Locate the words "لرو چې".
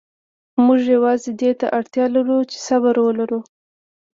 2.15-2.57